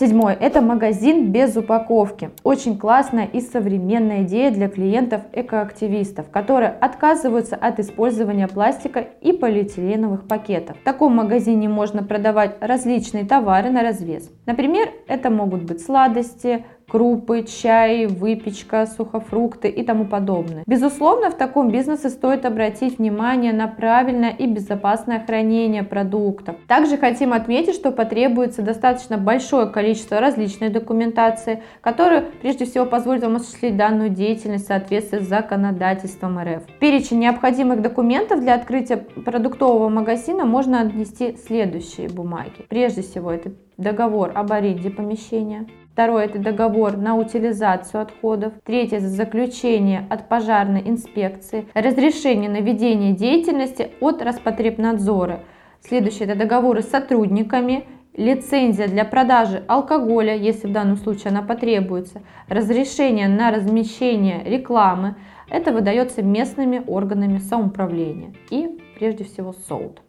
Седьмой– 0.03 0.37
это 0.41 0.61
магазин 0.61 1.31
без 1.31 1.57
упаковки. 1.57 2.31
Очень 2.43 2.77
классная 2.77 3.25
и 3.25 3.41
современная 3.41 4.25
идея 4.25 4.51
для 4.51 4.69
клиентов-экоактивистов, 4.69 6.29
которые 6.29 6.71
отказываются 6.71 7.55
от 7.55 7.79
использования 7.79 8.49
пластика 8.49 8.99
и 8.99 9.33
полиэтиленовых 9.33 10.27
пакетов. 10.27 10.77
В 10.81 10.83
таком 10.83 11.15
магазине 11.15 11.69
можно 11.69 12.03
продавать 12.03 12.57
различные 12.61 13.25
товары 13.25 13.71
на 13.71 13.83
развес. 13.83 14.29
Например, 14.45 14.89
это 15.07 15.31
могут 15.31 15.63
быть 15.63 15.81
сладости, 15.81 16.65
крупы, 16.93 17.45
чай, 17.45 18.05
выпечка, 18.05 18.85
сухофрукты 18.85 19.69
и 19.69 19.83
тому 19.83 20.05
подобное. 20.05 20.63
Безусловно, 20.67 21.31
в 21.31 21.39
таком 21.39 21.71
бизнесе 21.71 22.11
стоит 22.11 22.45
обратить 22.45 22.99
внимание 22.99 23.55
на 23.55 23.67
правильное 23.67 24.29
и 24.29 24.47
безопасное 24.47 25.25
хранение 25.25 25.85
продуктов. 25.85 26.57
Также 26.69 26.99
хотим 26.99 27.33
отметить, 27.33 27.77
что 27.77 27.93
потребуется 27.93 28.61
достаточно 28.61 29.17
большое 29.17 29.69
количество 29.69 30.21
различной 30.21 30.69
документации, 30.69 31.63
которая 31.81 32.27
прежде 32.43 32.67
всего 32.67 32.85
позволит 32.85 33.23
вам 33.23 33.37
осуществить 33.37 33.79
данную 33.79 34.11
деятельность 34.11 34.67
в 34.67 34.69
соответствии 34.69 35.21
с 35.21 35.29
законодательством 35.29 36.39
РФ. 36.39 36.65
Перечень 36.79 37.21
необходимых 37.21 37.81
документов 37.81 38.41
для 38.41 38.53
открытия 38.53 38.99
продуктового 38.99 39.89
магазина 39.89 40.45
можно 40.45 40.83
отнести 40.83 41.39
следующие 41.47 42.11
бумаги. 42.11 42.67
Прежде 42.69 43.01
всего, 43.01 43.33
это 43.33 43.53
договор 43.79 44.33
об 44.35 44.53
аренде 44.53 44.91
помещения, 44.91 45.67
Второе– 45.93 46.25
это 46.27 46.39
договор 46.39 46.97
на 46.97 47.17
утилизацию 47.17 48.01
отходов. 48.01 48.55
Третье– 48.65 48.99
заключение 49.01 50.07
от 50.09 50.27
пожарной 50.27 50.81
инспекции. 50.89 51.67
Разрешение 51.75 52.49
на 52.49 52.61
ведение 52.61 53.13
деятельности 53.13 53.91
от 54.01 54.23
Роспотребнадзора. 54.23 55.41
Следующее– 55.83 56.25
это 56.29 56.39
договоры 56.39 56.81
с 56.81 56.89
сотрудниками. 56.89 57.85
Лицензия 58.17 58.89
для 58.89 59.05
продажи 59.05 59.65
алкоголя, 59.69 60.35
если 60.35 60.67
в 60.67 60.73
данном 60.73 60.97
случае 60.97 61.29
она 61.29 61.43
потребуется. 61.43 62.23
Разрешение 62.49 63.29
на 63.29 63.51
размещение 63.51 64.43
рекламы. 64.45 65.17
Это 65.51 65.73
выдается 65.73 66.23
местными 66.23 66.83
органами 66.87 67.37
самоуправления. 67.37 68.33
И 68.49 68.81
прежде 68.99 69.25
всего 69.25 69.53
СОУД. 69.53 70.01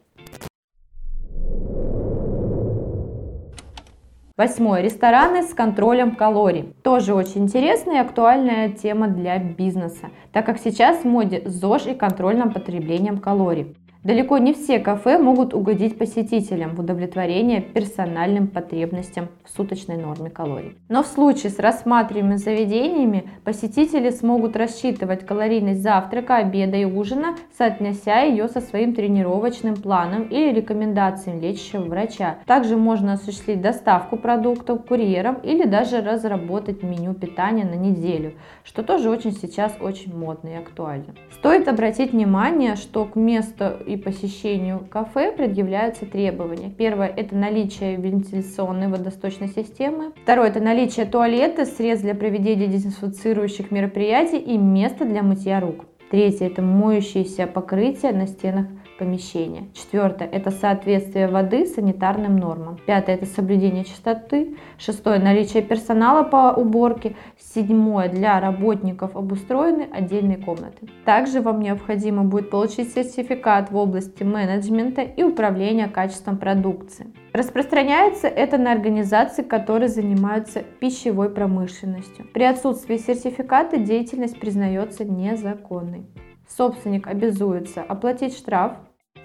Восьмое. 4.36 4.82
Рестораны 4.82 5.44
с 5.44 5.54
контролем 5.54 6.16
калорий. 6.16 6.74
Тоже 6.82 7.14
очень 7.14 7.44
интересная 7.44 7.98
и 7.98 8.04
актуальная 8.04 8.68
тема 8.68 9.06
для 9.06 9.38
бизнеса, 9.38 10.10
так 10.32 10.44
как 10.44 10.58
сейчас 10.58 11.02
в 11.02 11.04
моде 11.04 11.42
ЗОЖ 11.44 11.86
и 11.86 11.94
контрольным 11.94 12.52
потреблением 12.52 13.18
калорий. 13.18 13.76
Далеко 14.04 14.36
не 14.36 14.52
все 14.52 14.80
кафе 14.80 15.16
могут 15.16 15.54
угодить 15.54 15.96
посетителям 15.96 16.74
в 16.76 16.80
удовлетворение 16.80 17.62
персональным 17.62 18.48
потребностям 18.48 19.28
в 19.44 19.56
суточной 19.56 19.96
норме 19.96 20.28
калорий. 20.28 20.76
Но 20.90 21.02
в 21.02 21.06
случае 21.06 21.50
с 21.50 21.58
рассматриваемыми 21.58 22.36
заведениями 22.36 23.30
посетители 23.44 24.10
смогут 24.10 24.56
рассчитывать 24.56 25.24
калорийность 25.24 25.80
завтрака, 25.80 26.36
обеда 26.36 26.76
и 26.76 26.84
ужина, 26.84 27.36
соотнося 27.56 28.20
ее 28.20 28.48
со 28.48 28.60
своим 28.60 28.94
тренировочным 28.94 29.74
планом 29.74 30.24
или 30.24 30.52
рекомендациями 30.52 31.40
лечащего 31.40 31.84
врача. 31.84 32.36
Также 32.44 32.76
можно 32.76 33.14
осуществить 33.14 33.62
доставку 33.62 34.18
продуктов 34.18 34.84
курьером 34.84 35.36
или 35.42 35.64
даже 35.64 36.02
разработать 36.02 36.82
меню 36.82 37.14
питания 37.14 37.64
на 37.64 37.76
неделю, 37.76 38.34
что 38.64 38.82
тоже 38.82 39.08
очень 39.08 39.32
сейчас 39.32 39.74
очень 39.80 40.14
модно 40.14 40.48
и 40.50 40.56
актуально. 40.56 41.14
Стоит 41.32 41.68
обратить 41.68 42.12
внимание, 42.12 42.76
что 42.76 43.06
к 43.06 43.16
месту 43.16 43.72
и 43.94 43.96
посещению 43.96 44.86
кафе 44.90 45.32
предъявляются 45.32 46.06
требования. 46.06 46.70
Первое– 46.70 47.08
это 47.16 47.34
наличие 47.36 47.96
вентиляционной 47.96 48.88
водосточной 48.88 49.48
системы. 49.48 50.12
Второе– 50.22 50.48
это 50.50 50.60
наличие 50.60 51.06
туалета, 51.06 51.64
средств 51.64 52.04
для 52.04 52.14
проведения 52.14 52.66
дезинфицирующих 52.66 53.70
мероприятий 53.70 54.38
и 54.38 54.58
места 54.58 55.04
для 55.04 55.22
мытья 55.22 55.60
рук. 55.60 55.86
Третье– 56.10 56.46
это 56.48 56.62
моющееся 56.62 57.46
покрытие 57.46 58.12
на 58.12 58.26
стенах 58.26 58.66
помещения. 58.98 59.68
Четвертое– 59.74 60.28
это 60.32 60.50
соответствие 60.50 61.28
воды 61.28 61.66
санитарным 61.66 62.36
нормам. 62.36 62.78
Пятое– 62.86 63.14
это 63.16 63.26
соблюдение 63.26 63.84
чистоты. 63.84 64.56
Шестое– 64.78 65.18
наличие 65.20 65.62
персонала 65.62 66.22
по 66.22 66.52
уборке. 66.52 67.16
Седьмое– 67.38 68.08
для 68.10 68.40
работников 68.40 69.16
обустроены 69.16 69.88
отдельные 69.92 70.38
комнаты. 70.38 70.88
Также 71.04 71.40
вам 71.40 71.60
необходимо 71.60 72.24
будет 72.24 72.50
получить 72.50 72.92
сертификат 72.92 73.70
в 73.70 73.76
области 73.76 74.22
менеджмента 74.22 75.02
и 75.02 75.22
управления 75.22 75.88
качеством 75.88 76.38
продукции. 76.38 77.06
Распространяется 77.32 78.28
это 78.28 78.58
на 78.58 78.72
организации, 78.72 79.42
которые 79.42 79.88
занимаются 79.88 80.62
пищевой 80.80 81.30
промышленностью. 81.30 82.26
При 82.32 82.44
отсутствии 82.44 82.96
сертификата 82.96 83.78
деятельность 83.78 84.38
признается 84.38 85.04
незаконной 85.04 86.06
собственник 86.48 87.06
обязуется 87.06 87.82
оплатить 87.82 88.36
штраф. 88.36 88.72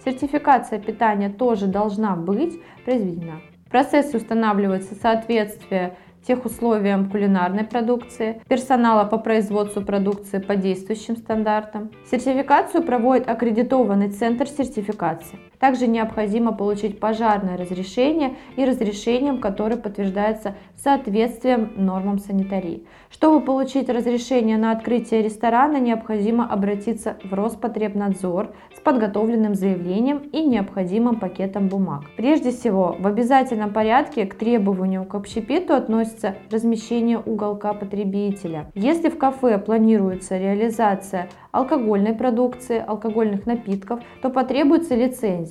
Сертификация 0.04 0.80
питания 0.80 1.30
тоже 1.30 1.68
должна 1.68 2.16
быть 2.16 2.60
произведена. 2.86 3.42
В 3.66 3.72
процессе 3.72 4.18
устанавливается 4.18 4.96
соответствие 4.96 5.98
тех 6.26 6.46
условиям 6.46 7.10
кулинарной 7.10 7.64
продукции, 7.64 8.42
персонала 8.48 9.06
по 9.06 9.18
производству 9.18 9.82
продукции 9.82 10.40
по 10.40 10.56
действующим 10.56 11.18
стандартам. 11.18 11.92
Сертификацию 12.10 12.84
проводит 12.84 13.30
аккредитованный 13.30 14.10
центр 14.10 14.48
сертификации. 14.48 15.40
Также 15.60 15.88
необходимо 15.88 16.54
получить 16.54 17.00
пожарное 17.00 17.58
разрешение 17.58 18.36
и 18.56 18.64
разрешением, 18.64 19.40
которое 19.40 19.76
подтверждается 19.76 20.56
соответствием 20.82 21.74
нормам 21.76 22.20
санитарии. 22.20 22.86
Чтобы 23.10 23.44
получить 23.44 23.90
разрешение 23.90 24.58
на 24.58 24.72
открытие 24.72 25.22
ресторана, 25.22 25.78
необходимо 25.78 26.50
обратиться 26.50 27.18
в 27.24 27.34
Роспотребнадзор 27.34 28.54
с 28.76 28.80
подготовленным 28.80 29.56
заявлением 29.56 30.20
и 30.32 30.44
необходимым 30.46 31.20
пакетом 31.20 31.68
бумаг. 31.68 32.04
Прежде 32.16 32.52
всего, 32.52 32.96
в 32.98 33.08
обязательном 33.08 33.74
порядке 33.74 34.26
к 34.26 34.36
требованию 34.36 35.04
к 35.04 35.16
общепиту 35.16 35.74
относится 35.74 36.36
размещение 36.50 37.18
уголка 37.18 37.74
потребителя. 37.74 38.72
Если 38.76 39.10
в 39.10 39.18
кафе 39.18 39.58
планируется 39.58 40.38
реализация 40.38 41.30
алкогольной 41.52 42.14
продукции, 42.14 42.84
алкогольных 42.86 43.46
напитков, 43.46 44.00
то 44.22 44.30
потребуется 44.30 44.96
лицензия. 44.96 45.49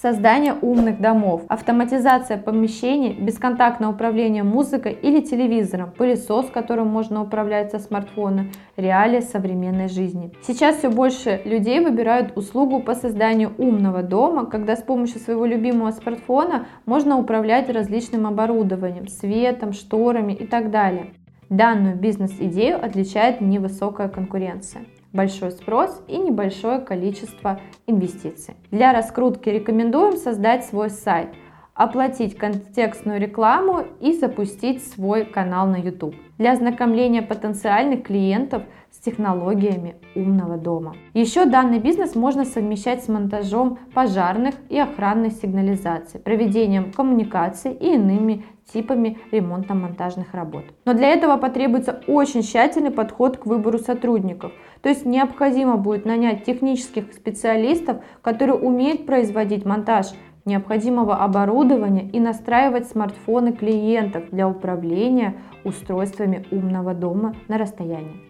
Создание 0.00 0.54
умных 0.62 1.00
домов, 1.00 1.42
автоматизация 1.48 2.38
помещений, 2.38 3.14
бесконтактное 3.14 3.88
управление 3.88 4.44
музыкой 4.44 4.92
или 4.92 5.20
телевизором, 5.20 5.90
пылесос, 5.90 6.50
которым 6.50 6.86
можно 6.86 7.20
управлять 7.20 7.72
со 7.72 7.80
смартфона, 7.80 8.46
реалии 8.76 9.18
современной 9.18 9.88
жизни. 9.88 10.30
Сейчас 10.46 10.76
все 10.76 10.88
больше 10.88 11.40
людей 11.44 11.80
выбирают 11.80 12.36
услугу 12.36 12.78
по 12.80 12.94
созданию 12.94 13.52
умного 13.58 14.04
дома, 14.04 14.46
когда 14.46 14.76
с 14.76 14.82
помощью 14.84 15.18
своего 15.18 15.44
любимого 15.46 15.90
смартфона 15.90 16.68
можно 16.86 17.18
управлять 17.18 17.68
различным 17.68 18.24
оборудованием, 18.28 19.08
светом, 19.08 19.72
шторами 19.72 20.32
и 20.32 20.46
так 20.46 20.70
далее. 20.70 21.14
Данную 21.48 21.96
бизнес-идею 21.96 22.76
отличает 22.80 23.40
невысокая 23.40 24.08
конкуренция 24.08 24.84
большой 25.18 25.50
спрос 25.50 26.00
и 26.06 26.16
небольшое 26.16 26.78
количество 26.78 27.60
инвестиций. 27.88 28.54
Для 28.70 28.92
раскрутки 28.92 29.48
рекомендуем 29.48 30.16
создать 30.16 30.64
свой 30.64 30.90
сайт, 30.90 31.30
оплатить 31.78 32.36
контекстную 32.36 33.20
рекламу 33.20 33.84
и 34.00 34.12
запустить 34.12 34.84
свой 34.84 35.24
канал 35.24 35.68
на 35.68 35.76
YouTube 35.76 36.16
для 36.36 36.52
ознакомления 36.52 37.22
потенциальных 37.22 38.02
клиентов 38.02 38.64
с 38.90 38.98
технологиями 38.98 39.94
умного 40.16 40.56
дома. 40.56 40.96
Еще 41.14 41.44
данный 41.44 41.78
бизнес 41.78 42.16
можно 42.16 42.44
совмещать 42.44 43.04
с 43.04 43.08
монтажом 43.08 43.78
пожарных 43.94 44.56
и 44.68 44.78
охранной 44.78 45.30
сигнализации, 45.30 46.18
проведением 46.18 46.92
коммуникаций 46.92 47.72
и 47.72 47.94
иными 47.94 48.44
типами 48.72 49.18
ремонтно-монтажных 49.30 50.32
работ. 50.32 50.64
Но 50.84 50.94
для 50.94 51.08
этого 51.08 51.36
потребуется 51.36 52.02
очень 52.06 52.42
тщательный 52.42 52.90
подход 52.90 53.38
к 53.38 53.46
выбору 53.46 53.78
сотрудников. 53.78 54.52
То 54.82 54.88
есть 54.88 55.06
необходимо 55.06 55.76
будет 55.76 56.04
нанять 56.04 56.44
технических 56.44 57.12
специалистов, 57.12 57.98
которые 58.22 58.56
умеют 58.56 59.06
производить 59.06 59.64
монтаж 59.64 60.08
необходимого 60.48 61.16
оборудования 61.16 62.08
и 62.08 62.18
настраивать 62.18 62.88
смартфоны 62.88 63.52
клиентов 63.52 64.24
для 64.30 64.48
управления 64.48 65.34
устройствами 65.62 66.44
умного 66.50 66.94
дома 66.94 67.34
на 67.46 67.58
расстоянии. 67.58 68.28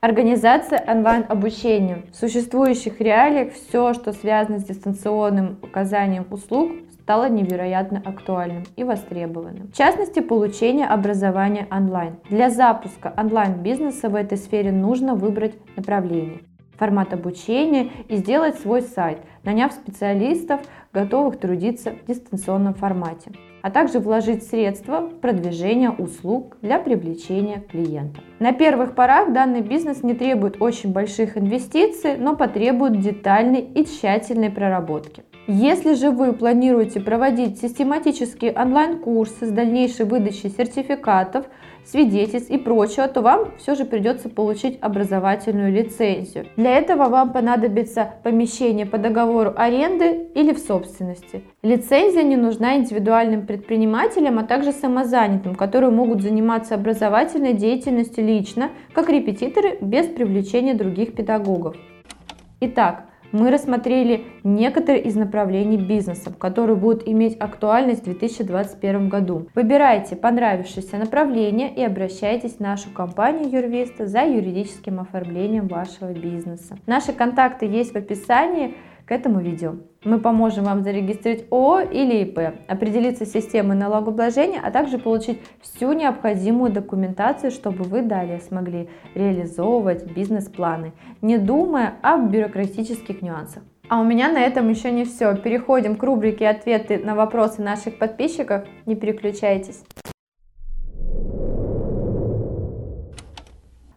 Организация 0.00 0.82
онлайн-обучения. 0.88 2.04
В 2.10 2.16
существующих 2.16 3.02
реалиях 3.02 3.52
все, 3.52 3.92
что 3.92 4.14
связано 4.14 4.58
с 4.58 4.64
дистанционным 4.64 5.58
оказанием 5.62 6.26
услуг, 6.30 6.72
стало 7.02 7.28
невероятно 7.28 8.02
актуальным 8.02 8.64
и 8.76 8.84
востребованным. 8.84 9.68
В 9.68 9.76
частности, 9.76 10.20
получение 10.20 10.86
образования 10.86 11.66
онлайн. 11.70 12.16
Для 12.30 12.48
запуска 12.48 13.12
онлайн-бизнеса 13.14 14.08
в 14.08 14.14
этой 14.14 14.38
сфере 14.38 14.72
нужно 14.72 15.14
выбрать 15.14 15.56
направление 15.76 16.40
формат 16.80 17.12
обучения 17.12 17.90
и 18.08 18.16
сделать 18.16 18.58
свой 18.58 18.80
сайт, 18.82 19.18
наняв 19.44 19.72
специалистов, 19.72 20.60
готовых 20.92 21.38
трудиться 21.38 21.92
в 21.92 22.06
дистанционном 22.08 22.74
формате, 22.74 23.32
а 23.62 23.70
также 23.70 24.00
вложить 24.00 24.42
средства 24.44 25.00
в 25.02 25.20
продвижение 25.20 25.90
услуг 25.90 26.56
для 26.62 26.78
привлечения 26.78 27.62
клиентов. 27.70 28.24
На 28.38 28.52
первых 28.52 28.94
порах 28.94 29.32
данный 29.32 29.60
бизнес 29.60 30.02
не 30.02 30.14
требует 30.14 30.60
очень 30.60 30.92
больших 30.92 31.36
инвестиций, 31.36 32.16
но 32.16 32.34
потребует 32.34 32.98
детальной 32.98 33.60
и 33.60 33.84
тщательной 33.84 34.50
проработки. 34.50 35.22
Если 35.46 35.94
же 35.94 36.10
вы 36.10 36.32
планируете 36.32 37.00
проводить 37.00 37.60
систематические 37.60 38.52
онлайн-курсы 38.52 39.46
с 39.46 39.50
дальнейшей 39.50 40.06
выдачей 40.06 40.48
сертификатов, 40.48 41.46
свидетельств 41.84 42.50
и 42.50 42.58
прочего, 42.58 43.08
то 43.08 43.20
вам 43.20 43.52
все 43.58 43.74
же 43.74 43.84
придется 43.84 44.28
получить 44.28 44.78
образовательную 44.80 45.72
лицензию. 45.72 46.46
Для 46.56 46.76
этого 46.78 47.08
вам 47.08 47.32
понадобится 47.32 48.14
помещение 48.22 48.86
по 48.86 48.98
договору 48.98 49.52
аренды 49.56 50.28
или 50.34 50.52
в 50.52 50.58
собственности. 50.58 51.44
Лицензия 51.62 52.22
не 52.22 52.36
нужна 52.36 52.76
индивидуальным 52.76 53.46
предпринимателям, 53.46 54.38
а 54.38 54.44
также 54.44 54.72
самозанятым, 54.72 55.54
которые 55.54 55.90
могут 55.90 56.22
заниматься 56.22 56.74
образовательной 56.74 57.54
деятельностью 57.54 58.24
лично, 58.24 58.70
как 58.92 59.08
репетиторы, 59.08 59.78
без 59.80 60.06
привлечения 60.06 60.74
других 60.74 61.14
педагогов. 61.14 61.76
Итак, 62.60 63.09
мы 63.32 63.50
рассмотрели 63.50 64.24
некоторые 64.42 65.02
из 65.04 65.14
направлений 65.14 65.76
бизнеса, 65.76 66.32
которые 66.36 66.76
будут 66.76 67.06
иметь 67.08 67.36
актуальность 67.38 68.02
в 68.02 68.04
2021 68.04 69.08
году. 69.08 69.46
Выбирайте 69.54 70.16
понравившееся 70.16 70.96
направление 70.96 71.72
и 71.72 71.82
обращайтесь 71.82 72.56
в 72.56 72.60
нашу 72.60 72.90
компанию 72.90 73.50
Юрвиста 73.50 74.06
за 74.06 74.22
юридическим 74.22 75.00
оформлением 75.00 75.68
вашего 75.68 76.12
бизнеса. 76.12 76.76
Наши 76.86 77.12
контакты 77.12 77.66
есть 77.66 77.92
в 77.92 77.96
описании. 77.96 78.74
К 79.06 79.12
этому 79.12 79.40
видео. 79.40 79.74
Мы 80.04 80.18
поможем 80.18 80.64
вам 80.64 80.82
зарегистрировать 80.82 81.46
ООО 81.50 81.80
или 81.80 82.22
ИП, 82.22 82.38
определиться 82.68 83.26
с 83.26 83.32
системой 83.32 83.76
налогообложения, 83.76 84.60
а 84.64 84.70
также 84.70 84.98
получить 84.98 85.40
всю 85.60 85.92
необходимую 85.92 86.72
документацию, 86.72 87.50
чтобы 87.50 87.84
вы 87.84 88.02
далее 88.02 88.40
смогли 88.40 88.88
реализовывать 89.14 90.10
бизнес-планы, 90.10 90.92
не 91.20 91.38
думая 91.38 91.94
об 92.02 92.30
бюрократических 92.30 93.22
нюансах. 93.22 93.62
А 93.90 94.00
у 94.00 94.04
меня 94.04 94.30
на 94.30 94.40
этом 94.40 94.70
еще 94.70 94.92
не 94.92 95.04
все. 95.04 95.36
Переходим 95.36 95.96
к 95.96 96.02
рубрике 96.04 96.48
«Ответы 96.48 96.98
на 96.98 97.16
вопросы 97.16 97.60
наших 97.60 97.98
подписчиков». 97.98 98.62
Не 98.86 98.94
переключайтесь. 98.94 99.82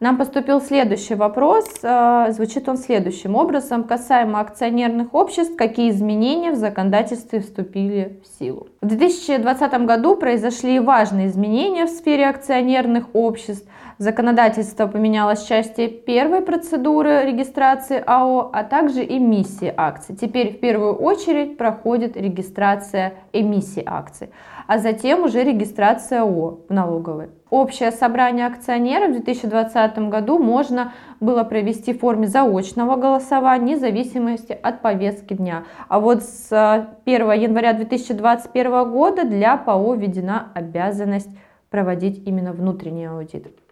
Нам 0.03 0.17
поступил 0.17 0.59
следующий 0.59 1.15
вопрос. 1.15 1.63
Э, 1.81 2.25
звучит 2.31 2.67
он 2.67 2.75
следующим 2.75 3.35
образом. 3.35 3.85
Касаемо 3.85 4.41
акционерных 4.41 5.13
обществ, 5.13 5.55
какие 5.55 5.91
изменения 5.91 6.51
в 6.51 6.57
законодательстве 6.57 7.39
вступили 7.39 8.19
в 8.21 8.37
силу? 8.37 8.67
В 8.81 8.87
2020 8.87 9.85
году 9.85 10.17
произошли 10.17 10.81
важные 10.81 11.27
изменения 11.27 11.85
в 11.85 11.89
сфере 11.89 12.27
акционерных 12.27 13.05
обществ. 13.13 13.65
Законодательство 13.97 14.87
поменялось 14.87 15.43
в 15.43 15.47
части 15.47 15.87
первой 15.87 16.41
процедуры 16.41 17.25
регистрации 17.25 18.03
АО, 18.05 18.49
а 18.51 18.63
также 18.63 19.03
эмиссии 19.03 19.73
акций. 19.75 20.15
Теперь 20.15 20.53
в 20.53 20.59
первую 20.59 20.95
очередь 20.95 21.57
проходит 21.57 22.17
регистрация 22.17 23.13
эмиссии 23.33 23.83
акций, 23.85 24.29
а 24.67 24.79
затем 24.79 25.23
уже 25.23 25.43
регистрация 25.43 26.21
ООО 26.21 26.61
в 26.69 26.73
налоговой. 26.73 27.29
Общее 27.49 27.91
собрание 27.91 28.47
акционеров 28.47 29.09
в 29.09 29.13
2020 29.13 29.97
году 30.09 30.39
можно 30.39 30.93
было 31.19 31.43
провести 31.43 31.93
в 31.93 31.99
форме 31.99 32.27
заочного 32.27 32.95
голосования, 32.95 33.63
вне 33.63 33.77
зависимости 33.77 34.51
от 34.51 34.81
повестки 34.81 35.35
дня. 35.35 35.65
А 35.87 35.99
вот 35.99 36.23
с 36.23 36.87
1 37.05 37.31
января 37.33 37.73
2021 37.73 38.91
года 38.91 39.23
для 39.23 39.55
ПАО 39.55 39.93
введена 39.93 40.51
обязанность 40.55 41.29
проводить 41.69 42.27
именно 42.27 42.53
внутренний 42.53 43.05
аудит. 43.05 43.62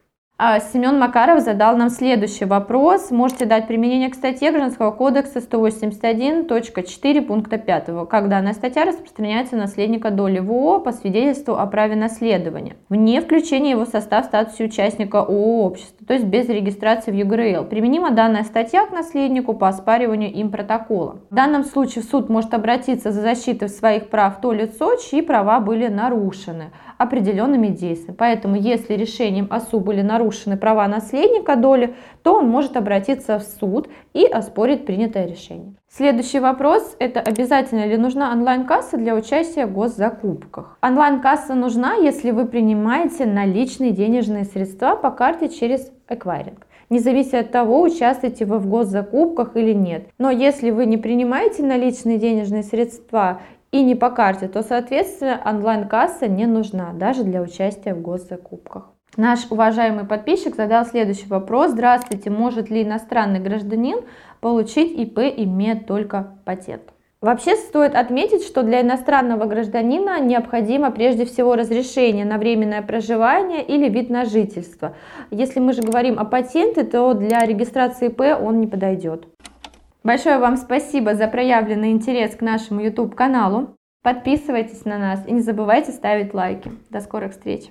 А 0.43 0.59
Семен 0.59 0.97
Макаров 0.97 1.41
задал 1.41 1.77
нам 1.77 1.91
следующий 1.91 2.45
вопрос. 2.45 3.11
Можете 3.11 3.45
дать 3.45 3.67
применение 3.67 4.09
к 4.09 4.15
статье 4.15 4.49
Гражданского 4.49 4.89
кодекса 4.89 5.37
181.4 5.37 7.21
пункта 7.21 7.59
5, 7.59 7.85
когда 8.09 8.37
данная 8.37 8.53
статья 8.53 8.85
распространяется 8.85 9.55
на 9.55 9.61
наследника 9.65 10.09
доли 10.09 10.39
в 10.39 10.49
ООО 10.49 10.79
по 10.79 10.93
свидетельству 10.93 11.53
о 11.53 11.67
праве 11.67 11.95
наследования, 11.95 12.75
вне 12.89 13.21
включения 13.21 13.69
его 13.69 13.85
в 13.85 13.89
состав 13.89 14.25
статуса 14.25 14.63
участника 14.63 15.19
ООО 15.19 15.63
общества, 15.63 16.00
то 16.11 16.15
есть 16.15 16.27
без 16.27 16.49
регистрации 16.49 17.09
в 17.09 17.15
ЮГРЛ. 17.15 17.69
Применима 17.69 18.11
данная 18.11 18.43
статья 18.43 18.85
к 18.85 18.91
наследнику 18.91 19.53
по 19.53 19.69
оспариванию 19.69 20.29
им 20.29 20.51
протокола. 20.51 21.21
В 21.29 21.33
данном 21.33 21.63
случае 21.63 22.03
суд 22.03 22.27
может 22.27 22.53
обратиться 22.53 23.13
за 23.13 23.21
защитой 23.21 23.69
своих 23.69 24.09
прав 24.09 24.41
то 24.41 24.51
лицо, 24.51 24.97
чьи 24.97 25.21
права 25.21 25.61
были 25.61 25.87
нарушены 25.87 26.71
определенными 26.97 27.67
действиями. 27.67 28.17
Поэтому, 28.17 28.57
если 28.57 28.95
решением 28.95 29.47
ОСУ 29.49 29.79
были 29.79 30.01
нарушены 30.01 30.57
права 30.57 30.85
наследника 30.89 31.55
доли, 31.55 31.95
то 32.23 32.39
он 32.39 32.49
может 32.49 32.75
обратиться 32.75 33.39
в 33.39 33.43
суд 33.43 33.87
и 34.13 34.25
оспорить 34.25 34.85
принятое 34.85 35.25
решение. 35.25 35.75
Следующий 35.89 36.39
вопрос– 36.39 36.95
это 36.99 37.19
обязательно 37.19 37.85
ли 37.85 37.97
нужна 37.97 38.31
онлайн-касса 38.31 38.97
для 38.97 39.15
участия 39.15 39.65
в 39.65 39.73
госзакупках? 39.73 40.77
Онлайн-касса 40.81 41.53
нужна, 41.53 41.95
если 41.95 42.31
вы 42.31 42.45
принимаете 42.45 43.25
наличные 43.25 43.91
денежные 43.91 44.45
средства 44.45 44.95
по 44.95 45.11
карте 45.11 45.49
через 45.49 45.91
эквайринг 46.11 46.65
не 46.91 46.99
зависит 46.99 47.33
от 47.33 47.51
того, 47.51 47.81
участвуете 47.81 48.45
вы 48.45 48.59
в 48.59 48.67
госзакупках 48.67 49.55
или 49.55 49.71
нет. 49.71 50.09
Но 50.17 50.29
если 50.29 50.71
вы 50.71 50.85
не 50.85 50.97
принимаете 50.97 51.63
наличные 51.63 52.17
денежные 52.17 52.63
средства 52.63 53.41
и 53.71 53.81
не 53.81 53.95
по 53.95 54.09
карте, 54.09 54.49
то, 54.49 54.61
соответственно, 54.61 55.41
онлайн-касса 55.45 56.27
не 56.27 56.45
нужна 56.45 56.91
даже 56.93 57.23
для 57.23 57.41
участия 57.41 57.93
в 57.93 58.01
госзакупках. 58.01 58.89
Наш 59.15 59.49
уважаемый 59.49 60.05
подписчик 60.05 60.55
задал 60.55 60.85
следующий 60.85 61.27
вопрос. 61.27 61.71
Здравствуйте, 61.71 62.29
может 62.29 62.69
ли 62.69 62.83
иностранный 62.83 63.39
гражданин 63.39 64.01
получить 64.41 64.91
ИП, 64.91 65.19
имея 65.19 65.77
только 65.77 66.37
патент? 66.43 66.83
Вообще 67.21 67.55
стоит 67.55 67.93
отметить, 67.93 68.43
что 68.43 68.63
для 68.63 68.81
иностранного 68.81 69.45
гражданина 69.45 70.19
необходимо 70.19 70.89
прежде 70.89 71.25
всего 71.25 71.55
разрешение 71.55 72.25
на 72.25 72.39
временное 72.39 72.81
проживание 72.81 73.63
или 73.63 73.87
вид 73.89 74.09
на 74.09 74.25
жительство. 74.25 74.95
Если 75.29 75.59
мы 75.59 75.73
же 75.73 75.83
говорим 75.83 76.17
о 76.17 76.25
патенте, 76.25 76.83
то 76.83 77.13
для 77.13 77.45
регистрации 77.45 78.07
ИП 78.07 78.21
он 78.41 78.59
не 78.59 78.65
подойдет. 78.65 79.27
Большое 80.03 80.39
вам 80.39 80.57
спасибо 80.57 81.13
за 81.13 81.27
проявленный 81.27 81.91
интерес 81.91 82.35
к 82.35 82.41
нашему 82.41 82.81
YouTube 82.81 83.13
каналу. 83.13 83.75
Подписывайтесь 84.01 84.83
на 84.85 84.97
нас 84.97 85.23
и 85.27 85.31
не 85.31 85.41
забывайте 85.41 85.91
ставить 85.91 86.33
лайки. 86.33 86.71
До 86.89 87.01
скорых 87.01 87.33
встреч! 87.33 87.69